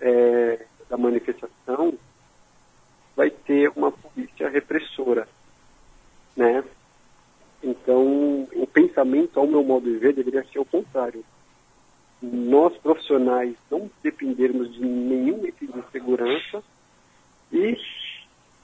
é, 0.01 0.65
da 0.89 0.97
manifestação 0.97 1.93
vai 3.15 3.29
ter 3.31 3.71
uma 3.77 3.93
polícia 3.93 4.49
repressora, 4.49 5.29
né? 6.35 6.65
Então, 7.63 8.49
o 8.55 8.67
pensamento, 8.67 9.39
ao 9.39 9.47
meu 9.47 9.63
modo 9.63 9.89
de 9.89 9.99
ver, 9.99 10.15
deveria 10.15 10.45
ser 10.45 10.59
o 10.59 10.65
contrário. 10.65 11.23
Nós, 12.21 12.77
profissionais, 12.79 13.55
não 13.71 13.89
dependermos 14.03 14.73
de 14.73 14.81
nenhum 14.81 15.47
item 15.47 15.69
de 15.69 15.91
segurança 15.93 16.63
e 17.53 17.77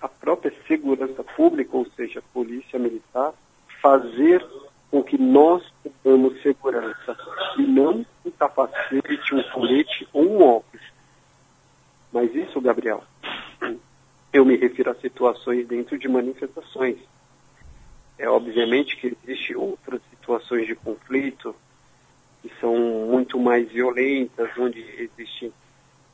a 0.01 0.09
própria 0.09 0.53
segurança 0.67 1.23
pública, 1.23 1.77
ou 1.77 1.87
seja, 1.91 2.21
a 2.21 2.33
polícia 2.33 2.79
militar, 2.79 3.35
fazer 3.81 4.45
com 4.91 5.03
que 5.03 5.19
nós 5.19 5.63
tenhamos 6.03 6.41
segurança 6.43 7.17
e 7.59 7.63
não 7.63 8.05
um 8.25 8.31
capacete, 8.31 9.35
um 9.35 9.43
colete 9.51 10.09
ou 10.13 10.25
um 10.25 10.43
óculos. 10.43 10.87
Mas 12.13 12.35
isso, 12.35 12.61
Gabriel, 12.61 13.05
eu 14.33 14.45
me 14.45 14.57
refiro 14.57 14.91
a 14.91 14.95
situações 14.95 15.67
dentro 15.67 15.99
de 15.99 16.09
manifestações. 16.09 16.99
É 18.19 18.29
obviamente 18.29 18.97
que 18.97 19.17
existem 19.27 19.57
outras 19.57 20.01
situações 20.11 20.67
de 20.67 20.75
conflito 20.75 21.55
que 22.43 22.51
são 22.61 22.77
muito 23.09 23.39
mais 23.39 23.71
violentas, 23.71 24.51
onde 24.59 24.81
existe 24.81 25.53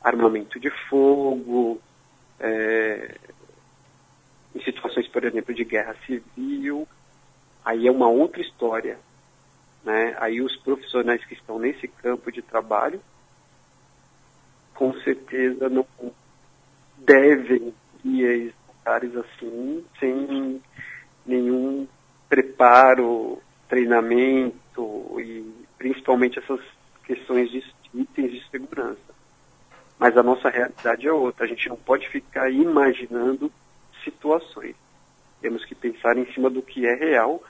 armamento 0.02 0.58
de 0.58 0.70
fogo, 0.88 1.80
é, 2.40 3.16
em 4.54 4.62
situações, 4.62 5.08
por 5.08 5.24
exemplo, 5.24 5.54
de 5.54 5.64
guerra 5.64 5.96
civil, 6.06 6.86
aí 7.64 7.86
é 7.86 7.90
uma 7.90 8.08
outra 8.08 8.42
história. 8.42 8.98
Né? 9.84 10.16
Aí 10.18 10.40
os 10.40 10.56
profissionais 10.56 11.24
que 11.24 11.34
estão 11.34 11.58
nesse 11.58 11.88
campo 11.88 12.30
de 12.30 12.42
trabalho, 12.42 13.00
com 14.74 14.92
certeza 15.00 15.68
não 15.68 15.86
devem 16.98 17.72
ir 18.04 18.54
a 18.58 18.72
lugares 18.72 19.16
assim, 19.16 19.84
sem 19.98 20.60
nenhum 21.24 21.86
preparo, 22.28 23.38
treinamento 23.68 25.20
e 25.20 25.52
principalmente 25.78 26.38
essas 26.38 26.60
questões 27.04 27.50
de 27.50 27.62
itens 27.94 28.32
de 28.32 28.50
segurança. 28.50 29.14
Mas 29.98 30.16
a 30.16 30.22
nossa 30.22 30.48
realidade 30.48 31.06
é 31.06 31.12
outra. 31.12 31.44
A 31.44 31.48
gente 31.48 31.68
não 31.68 31.76
pode 31.76 32.08
ficar 32.08 32.50
imaginando 32.50 33.50
situações. 34.02 34.74
Temos 35.40 35.64
que 35.64 35.74
pensar 35.74 36.16
em 36.16 36.30
cima 36.32 36.50
do 36.50 36.62
que 36.62 36.86
é 36.86 36.94
real 36.94 37.42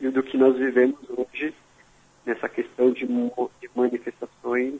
e 0.00 0.08
do 0.08 0.22
que 0.22 0.36
nós 0.36 0.56
vivemos 0.56 0.98
hoje 1.08 1.54
nessa 2.24 2.48
questão 2.48 2.90
de, 2.90 3.06
de 3.06 3.70
manifestações 3.74 4.74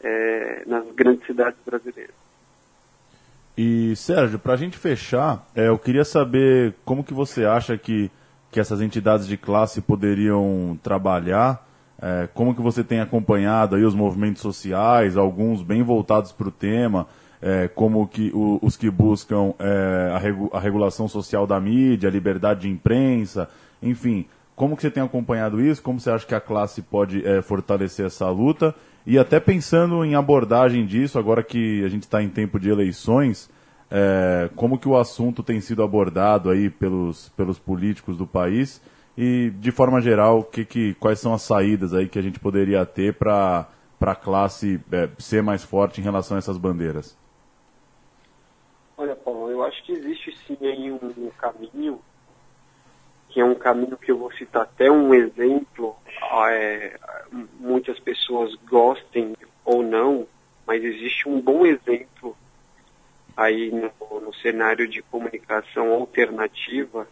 é, 0.00 0.62
nas 0.66 0.84
grandes 0.94 1.26
cidades 1.26 1.58
brasileiras. 1.64 2.14
E 3.56 3.96
Sérgio, 3.96 4.38
para 4.38 4.54
a 4.54 4.56
gente 4.56 4.76
fechar, 4.76 5.46
é, 5.54 5.68
eu 5.68 5.78
queria 5.78 6.04
saber 6.04 6.74
como 6.84 7.02
que 7.02 7.14
você 7.14 7.44
acha 7.44 7.78
que, 7.78 8.10
que 8.50 8.60
essas 8.60 8.80
entidades 8.80 9.26
de 9.26 9.36
classe 9.36 9.80
poderiam 9.80 10.78
trabalhar, 10.82 11.66
é, 12.00 12.28
como 12.34 12.54
que 12.54 12.60
você 12.60 12.84
tem 12.84 13.00
acompanhado 13.00 13.76
aí 13.76 13.82
os 13.82 13.94
movimentos 13.94 14.42
sociais, 14.42 15.16
alguns 15.16 15.62
bem 15.62 15.82
voltados 15.82 16.32
para 16.32 16.48
o 16.48 16.50
tema, 16.50 17.06
é, 17.40 17.68
como 17.68 18.06
que 18.06 18.30
o, 18.34 18.58
os 18.62 18.76
que 18.76 18.90
buscam 18.90 19.54
é, 19.58 20.10
a, 20.12 20.18
regu 20.18 20.50
a 20.52 20.60
regulação 20.60 21.08
social 21.08 21.46
da 21.46 21.58
mídia, 21.58 22.10
a 22.10 22.12
liberdade 22.12 22.62
de 22.62 22.68
imprensa, 22.68 23.48
enfim, 23.82 24.26
como 24.54 24.74
que 24.76 24.82
você 24.82 24.90
tem 24.90 25.02
acompanhado 25.02 25.60
isso? 25.60 25.82
Como 25.82 26.00
você 26.00 26.10
acha 26.10 26.26
que 26.26 26.34
a 26.34 26.40
classe 26.40 26.80
pode 26.82 27.26
é, 27.26 27.42
fortalecer 27.42 28.06
essa 28.06 28.28
luta? 28.30 28.74
E 29.06 29.18
até 29.18 29.38
pensando 29.38 30.04
em 30.04 30.14
abordagem 30.14 30.84
disso, 30.84 31.18
agora 31.18 31.42
que 31.42 31.84
a 31.84 31.88
gente 31.88 32.02
está 32.02 32.22
em 32.22 32.28
tempo 32.28 32.58
de 32.58 32.70
eleições, 32.70 33.50
é, 33.90 34.50
como 34.56 34.78
que 34.78 34.88
o 34.88 34.96
assunto 34.96 35.42
tem 35.42 35.60
sido 35.60 35.82
abordado 35.82 36.50
aí 36.50 36.68
pelos, 36.68 37.28
pelos 37.30 37.58
políticos 37.58 38.16
do 38.16 38.26
país 38.26 38.80
e, 39.16 39.50
de 39.58 39.70
forma 39.70 40.00
geral, 40.00 40.42
que, 40.42 40.64
que, 40.64 40.94
quais 40.94 41.20
são 41.20 41.32
as 41.32 41.42
saídas 41.42 41.94
aí 41.94 42.08
que 42.08 42.18
a 42.18 42.22
gente 42.22 42.40
poderia 42.40 42.84
ter 42.84 43.14
para 43.14 43.68
a 44.00 44.14
classe 44.14 44.80
é, 44.90 45.08
ser 45.18 45.42
mais 45.42 45.62
forte 45.62 46.00
em 46.00 46.04
relação 46.04 46.36
a 46.36 46.38
essas 46.38 46.58
bandeiras? 46.58 47.16
Olha, 48.96 49.14
Paulo, 49.14 49.50
eu 49.50 49.62
acho 49.62 49.84
que 49.84 49.92
existe 49.92 50.36
sim 50.46 50.56
aí 50.62 50.90
um, 50.90 50.96
um 50.96 51.30
caminho, 51.38 52.00
que 53.36 53.40
é 53.42 53.44
um 53.44 53.54
caminho 53.54 53.98
que 53.98 54.10
eu 54.10 54.16
vou 54.16 54.32
citar 54.32 54.62
até 54.62 54.90
um 54.90 55.12
exemplo, 55.12 55.94
é, 56.48 56.98
muitas 57.60 58.00
pessoas 58.00 58.54
gostem 58.66 59.36
ou 59.62 59.82
não, 59.82 60.26
mas 60.66 60.82
existe 60.82 61.28
um 61.28 61.38
bom 61.38 61.66
exemplo 61.66 62.34
aí 63.36 63.70
no, 63.70 64.20
no 64.22 64.34
cenário 64.36 64.88
de 64.88 65.02
comunicação 65.02 65.92
alternativa 65.92 67.06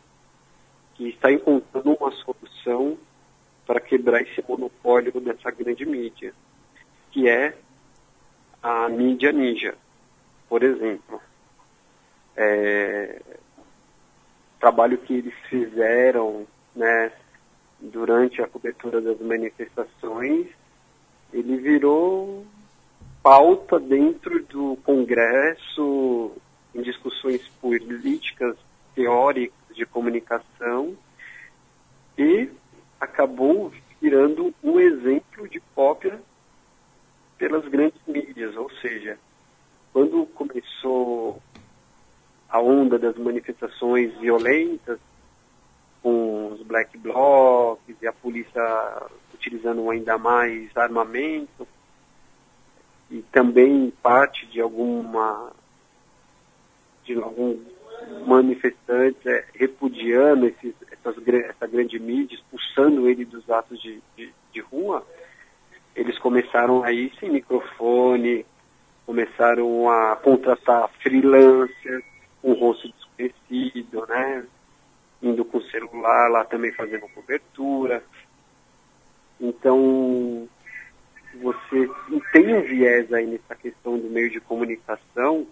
que 0.94 1.10
está 1.10 1.30
encontrando 1.30 1.92
uma 1.92 2.10
solução 2.12 2.96
para 3.66 3.78
quebrar 3.78 4.22
esse 4.22 4.42
monopólio 4.48 5.20
dessa 5.20 5.50
grande 5.50 5.84
mídia, 5.84 6.32
que 7.10 7.28
é 7.28 7.54
a 8.62 8.88
mídia 8.88 9.30
ninja, 9.30 9.74
por 10.48 10.62
exemplo. 10.62 11.20
É, 12.34 13.20
trabalho 14.64 14.96
que 14.96 15.12
eles 15.12 15.34
fizeram 15.50 16.46
né, 16.74 17.12
durante 17.78 18.40
a 18.40 18.48
cobertura 18.48 18.98
das 18.98 19.20
manifestações, 19.20 20.46
ele 21.34 21.58
virou 21.58 22.46
pauta 23.22 23.78
dentro 23.78 24.42
do 24.44 24.78
Congresso, 24.82 26.32
em 26.74 26.80
discussões 26.80 27.46
políticas, 27.60 28.56
teóricas 28.94 29.76
de 29.76 29.84
comunicação, 29.84 30.96
e 32.16 32.48
acabou 32.98 33.70
virando 34.00 34.54
um 34.62 34.80
exemplo 34.80 35.46
de 35.46 35.60
cópia 35.74 36.18
pelas 37.36 37.68
grandes 37.68 38.00
mídias, 38.06 38.56
ou 38.56 38.70
seja, 38.80 39.18
quando 39.92 40.24
começou 40.24 41.38
a 42.54 42.60
onda 42.60 42.96
das 43.00 43.16
manifestações 43.16 44.16
violentas, 44.18 45.00
com 46.00 46.52
os 46.52 46.62
black 46.62 46.96
blocs 46.96 47.96
e 48.00 48.06
a 48.06 48.12
polícia 48.12 48.62
utilizando 49.34 49.90
ainda 49.90 50.16
mais 50.16 50.70
armamento, 50.76 51.66
e 53.10 53.22
também 53.32 53.92
parte 54.00 54.46
de 54.46 54.60
alguma 54.60 55.50
de 57.02 57.14
algum 57.16 57.58
manifestante 58.24 59.28
é, 59.28 59.44
repudiando 59.54 60.46
esses, 60.46 60.74
essas, 60.92 61.16
essa 61.26 61.66
grande 61.66 61.98
mídia, 61.98 62.36
expulsando 62.36 63.08
ele 63.08 63.24
dos 63.24 63.50
atos 63.50 63.82
de, 63.82 64.00
de, 64.16 64.32
de 64.52 64.60
rua, 64.60 65.04
eles 65.96 66.16
começaram 66.20 66.84
aí 66.84 67.12
sem 67.18 67.30
microfone, 67.30 68.46
começaram 69.04 69.90
a 69.90 70.14
contratar 70.14 70.88
freelancers, 71.02 72.13
um 72.44 72.52
rosto 72.52 72.88
desconhecido, 72.88 74.06
né? 74.06 74.46
Indo 75.22 75.44
com 75.44 75.58
o 75.58 75.70
celular 75.70 76.28
lá 76.30 76.44
também 76.44 76.70
fazendo 76.72 77.08
cobertura. 77.08 78.04
Então, 79.40 80.46
você 81.40 81.90
tem 82.32 82.54
um 82.54 82.62
viés 82.62 83.10
aí 83.12 83.26
nessa 83.26 83.56
questão 83.56 83.98
do 83.98 84.10
meio 84.10 84.30
de 84.30 84.40
comunicação 84.40 85.46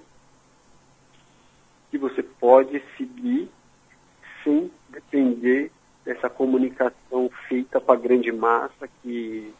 que 1.90 1.96
você 1.98 2.22
pode 2.22 2.82
seguir 2.96 3.50
sem 4.44 4.70
depender 4.90 5.70
dessa 6.04 6.28
comunicação 6.28 7.30
feita 7.48 7.80
para 7.80 7.94
a 7.94 8.00
grande 8.00 8.30
massa 8.30 8.88
que 9.02 9.52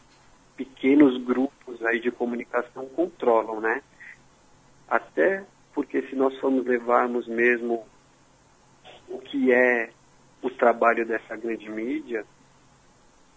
pequenos 0.57 1.23
grupos 1.23 1.85
aí 1.85 2.01
de 2.01 2.11
comunicação 2.11 2.87
controlam, 2.87 3.61
né? 3.61 3.83
Até 4.88 5.45
porque 5.75 6.03
se 6.03 6.15
nós 6.15 6.39
formos 6.39 6.67
levarmos 6.67 7.27
mesmo 7.27 7.87
o 9.09 9.19
que 9.19 9.53
é 9.53 9.91
o 10.43 10.51
trabalho 10.51 11.07
dessa 11.07 11.37
grande 11.37 11.71
mídia, 11.71 12.25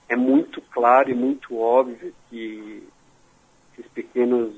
é 0.07 0.15
muito 0.15 0.61
claro 0.61 1.09
e 1.09 1.13
muito 1.13 1.57
óbvio 1.57 2.13
que 2.29 2.87
esses 3.73 3.91
pequenos 3.91 4.55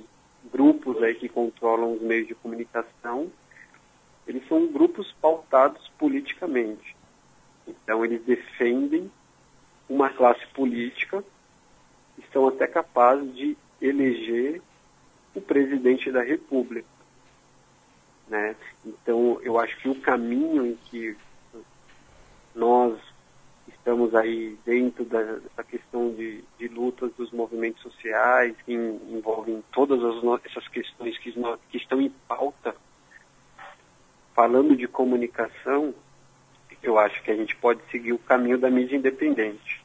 grupos 0.51 1.01
aí 1.01 1.15
que 1.15 1.29
controlam 1.29 1.93
os 1.93 2.01
meios 2.01 2.27
de 2.27 2.35
comunicação, 2.35 3.31
eles 4.27 4.47
são 4.47 4.67
grupos 4.67 5.11
pautados 5.21 5.87
politicamente. 5.97 6.95
Então 7.67 8.03
eles 8.03 8.23
defendem 8.23 9.11
uma 9.89 10.09
classe 10.09 10.45
política, 10.47 11.23
estão 12.17 12.47
até 12.47 12.67
capazes 12.67 13.33
de 13.35 13.57
eleger 13.81 14.61
o 15.33 15.41
presidente 15.41 16.11
da 16.11 16.21
República. 16.21 16.87
Né? 18.27 18.55
Então 18.85 19.39
eu 19.41 19.57
acho 19.59 19.77
que 19.77 19.89
o 19.89 20.01
caminho 20.01 20.65
em 20.65 20.75
que 20.75 21.15
nós 22.53 22.97
estamos 23.67 24.13
aí 24.15 24.57
dentro 24.65 25.05
da, 25.05 25.21
dessa 25.21 25.63
questão 25.63 26.09
de, 26.13 26.43
de 26.57 26.67
lutas 26.67 27.11
dos 27.13 27.31
movimentos 27.31 27.81
sociais, 27.81 28.53
que 28.65 28.73
envolvem 28.73 29.63
todas 29.71 30.03
as, 30.03 30.45
essas 30.45 30.67
questões 30.67 31.17
que, 31.19 31.31
que 31.69 31.77
estão 31.77 32.01
em 32.01 32.09
pauta. 32.27 32.75
Falando 34.35 34.75
de 34.75 34.87
comunicação, 34.87 35.95
eu 36.83 36.99
acho 36.99 37.23
que 37.23 37.31
a 37.31 37.35
gente 37.35 37.55
pode 37.55 37.81
seguir 37.89 38.13
o 38.13 38.19
caminho 38.19 38.57
da 38.57 38.69
mídia 38.69 38.97
independente. 38.97 39.81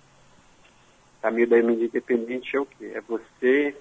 O 1.18 1.22
caminho 1.22 1.48
da 1.48 1.62
mídia 1.62 1.86
independente 1.86 2.56
é 2.56 2.60
o 2.60 2.66
quê? 2.66 2.92
É 2.94 3.00
você 3.00 3.76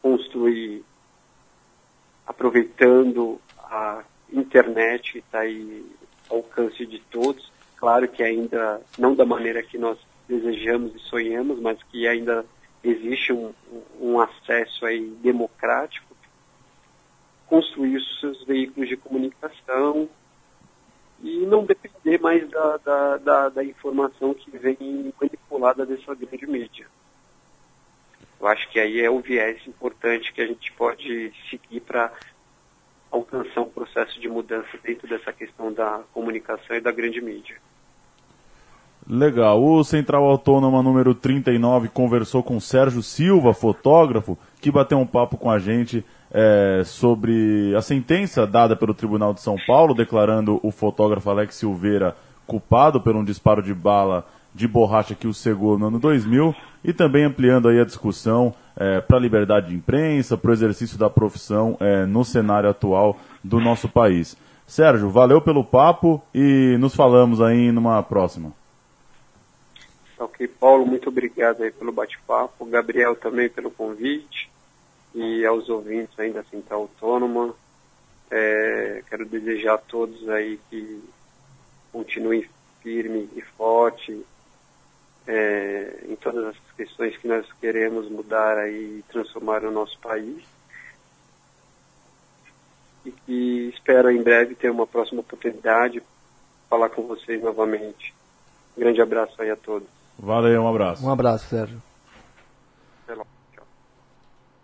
construir, 0.00 0.82
aproveitando 2.26 3.40
a 3.58 4.02
internet 4.32 5.12
que 5.12 5.18
está 5.18 5.40
aí 5.40 5.86
ao 6.28 6.38
alcance 6.38 6.84
de 6.84 6.98
todos, 7.10 7.50
Claro 7.76 8.08
que 8.08 8.22
ainda 8.22 8.80
não 8.98 9.14
da 9.14 9.24
maneira 9.24 9.62
que 9.62 9.76
nós 9.76 9.98
desejamos 10.26 10.94
e 10.94 10.98
sonhamos, 11.00 11.60
mas 11.60 11.80
que 11.84 12.08
ainda 12.08 12.44
existe 12.82 13.32
um, 13.32 13.52
um 14.00 14.18
acesso 14.18 14.86
aí 14.86 15.10
democrático, 15.22 16.06
construir 17.46 17.96
os 17.96 18.20
seus 18.20 18.44
veículos 18.44 18.88
de 18.88 18.96
comunicação 18.96 20.08
e 21.22 21.38
não 21.46 21.64
depender 21.64 22.18
mais 22.18 22.48
da, 22.48 22.76
da, 22.78 23.16
da, 23.18 23.48
da 23.50 23.64
informação 23.64 24.34
que 24.34 24.50
vem 24.50 25.12
manipulada 25.20 25.84
dessa 25.84 26.14
grande 26.14 26.46
mídia. 26.46 26.86
Eu 28.40 28.46
acho 28.46 28.68
que 28.70 28.78
aí 28.78 29.00
é 29.00 29.10
o 29.10 29.20
viés 29.20 29.58
importante 29.66 30.32
que 30.32 30.40
a 30.40 30.46
gente 30.46 30.72
pode 30.72 31.32
seguir 31.50 31.80
para 31.80 32.12
alcançar 33.10 33.62
um 33.62 33.70
processo 33.70 34.20
de 34.20 34.28
mudança 34.28 34.68
dentro 34.82 35.08
dessa 35.08 35.32
questão 35.32 35.72
da 35.72 36.02
comunicação 36.12 36.76
e 36.76 36.80
da 36.80 36.92
grande 36.92 37.20
mídia. 37.20 37.56
Legal. 39.08 39.62
O 39.62 39.84
Central 39.84 40.24
Autônoma 40.24 40.82
número 40.82 41.14
39 41.14 41.88
conversou 41.88 42.42
com 42.42 42.58
Sérgio 42.58 43.02
Silva, 43.02 43.54
fotógrafo, 43.54 44.36
que 44.60 44.70
bateu 44.70 44.98
um 44.98 45.06
papo 45.06 45.36
com 45.36 45.48
a 45.48 45.60
gente 45.60 46.04
é, 46.30 46.82
sobre 46.84 47.72
a 47.76 47.80
sentença 47.80 48.44
dada 48.44 48.74
pelo 48.74 48.92
Tribunal 48.92 49.32
de 49.32 49.40
São 49.40 49.56
Paulo, 49.64 49.94
declarando 49.94 50.58
o 50.60 50.72
fotógrafo 50.72 51.30
Alex 51.30 51.54
Silveira 51.54 52.16
culpado 52.46 53.00
por 53.00 53.14
um 53.14 53.24
disparo 53.24 53.62
de 53.62 53.72
bala 53.72 54.26
de 54.56 54.66
borracha 54.66 55.14
que 55.14 55.28
o 55.28 55.34
cegou 55.34 55.78
no 55.78 55.88
ano 55.88 55.98
2000 55.98 56.54
e 56.82 56.90
também 56.90 57.24
ampliando 57.24 57.68
aí 57.68 57.78
a 57.78 57.84
discussão 57.84 58.54
é, 58.74 59.02
para 59.02 59.18
a 59.18 59.20
liberdade 59.20 59.68
de 59.68 59.74
imprensa, 59.74 60.36
para 60.36 60.50
o 60.50 60.54
exercício 60.54 60.96
da 60.96 61.10
profissão 61.10 61.76
é, 61.78 62.06
no 62.06 62.24
cenário 62.24 62.70
atual 62.70 63.20
do 63.44 63.60
nosso 63.60 63.86
país. 63.86 64.34
Sérgio, 64.66 65.10
valeu 65.10 65.42
pelo 65.42 65.62
papo 65.62 66.22
e 66.34 66.76
nos 66.80 66.94
falamos 66.94 67.42
aí 67.42 67.70
numa 67.70 68.02
próxima. 68.02 68.50
Ok, 70.18 70.48
Paulo, 70.48 70.86
muito 70.86 71.10
obrigado 71.10 71.62
aí 71.62 71.70
pelo 71.70 71.92
bate-papo. 71.92 72.64
Gabriel 72.64 73.14
também 73.14 73.50
pelo 73.50 73.70
convite 73.70 74.50
e 75.14 75.44
aos 75.44 75.68
ouvintes 75.68 76.18
ainda 76.18 76.42
da 76.42 76.48
Central 76.48 76.80
Autônoma. 76.80 77.54
É, 78.30 79.02
quero 79.08 79.26
desejar 79.26 79.74
a 79.74 79.78
todos 79.78 80.26
aí 80.30 80.58
que 80.70 81.04
continuem 81.92 82.48
firme 82.82 83.28
e 83.36 83.42
forte 83.42 84.24
é, 85.26 86.04
em 86.08 86.16
todas 86.16 86.44
as 86.44 86.56
questões 86.76 87.16
que 87.16 87.26
nós 87.26 87.46
queremos 87.60 88.08
mudar 88.10 88.58
aí 88.58 88.98
e 88.98 89.04
transformar 89.10 89.64
o 89.64 89.70
nosso 89.70 89.98
país. 89.98 90.42
E 93.04 93.10
que 93.10 93.72
espero 93.74 94.10
em 94.10 94.22
breve 94.22 94.54
ter 94.54 94.70
uma 94.70 94.86
próxima 94.86 95.20
oportunidade 95.20 95.94
de 95.94 96.02
falar 96.68 96.88
com 96.90 97.02
vocês 97.02 97.42
novamente. 97.42 98.14
Um 98.76 98.80
grande 98.80 99.00
abraço 99.00 99.40
aí 99.40 99.50
a 99.50 99.56
todos. 99.56 99.88
Valeu, 100.18 100.62
um 100.62 100.68
abraço. 100.68 101.04
Um 101.04 101.10
abraço, 101.10 101.48
Sérgio. 101.48 101.80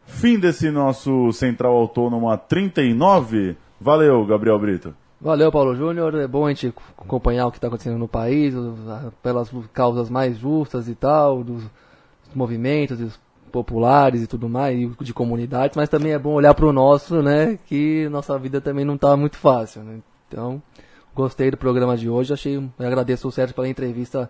Fim 0.06 0.38
desse 0.38 0.70
nosso 0.70 1.32
Central 1.32 1.74
Autônoma 1.74 2.36
39. 2.36 3.56
Valeu, 3.80 4.24
Gabriel 4.24 4.58
Brito. 4.58 4.94
Valeu, 5.22 5.52
Paulo 5.52 5.76
Júnior. 5.76 6.16
É 6.16 6.26
bom 6.26 6.46
a 6.46 6.48
gente 6.48 6.74
acompanhar 6.98 7.46
o 7.46 7.52
que 7.52 7.56
está 7.56 7.68
acontecendo 7.68 7.96
no 7.96 8.08
país, 8.08 8.52
pelas 9.22 9.48
causas 9.72 10.10
mais 10.10 10.36
justas 10.36 10.88
e 10.88 10.96
tal, 10.96 11.44
dos 11.44 11.62
movimentos 12.34 12.98
dos 12.98 13.20
populares 13.52 14.22
e 14.22 14.26
tudo 14.26 14.48
mais, 14.48 14.76
de 15.00 15.14
comunidades, 15.14 15.76
mas 15.76 15.88
também 15.88 16.12
é 16.12 16.18
bom 16.18 16.32
olhar 16.32 16.54
para 16.54 16.66
o 16.66 16.72
nosso, 16.72 17.22
né? 17.22 17.56
Que 17.66 18.08
nossa 18.08 18.36
vida 18.36 18.60
também 18.60 18.84
não 18.84 18.96
está 18.96 19.16
muito 19.16 19.36
fácil, 19.36 19.82
né? 19.82 20.00
Então, 20.26 20.60
gostei 21.14 21.52
do 21.52 21.56
programa 21.56 21.96
de 21.96 22.08
hoje. 22.08 22.32
Achei, 22.32 22.60
agradeço 22.76 23.28
o 23.28 23.32
Sérgio 23.32 23.54
pela 23.54 23.68
entrevista 23.68 24.28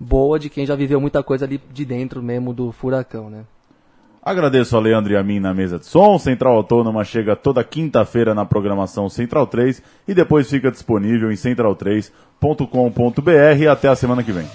boa 0.00 0.38
de 0.38 0.48
quem 0.48 0.64
já 0.64 0.74
viveu 0.74 0.98
muita 0.98 1.22
coisa 1.22 1.44
ali 1.44 1.60
de 1.70 1.84
dentro 1.84 2.22
mesmo 2.22 2.54
do 2.54 2.72
furacão, 2.72 3.28
né? 3.28 3.44
Agradeço 4.24 4.76
a 4.76 4.80
Leandro 4.80 5.12
e 5.12 5.16
a 5.16 5.22
mim 5.22 5.40
na 5.40 5.52
mesa 5.52 5.80
de 5.80 5.86
som. 5.86 6.16
Central 6.16 6.54
Autônoma 6.54 7.02
chega 7.02 7.34
toda 7.34 7.64
quinta-feira 7.64 8.32
na 8.32 8.44
programação 8.44 9.08
Central 9.08 9.48
3 9.48 9.82
e 10.06 10.14
depois 10.14 10.48
fica 10.48 10.70
disponível 10.70 11.32
em 11.32 11.34
central3.com.br. 11.34 13.68
Até 13.68 13.88
a 13.88 13.96
semana 13.96 14.22
que 14.22 14.30
vem. 14.30 14.46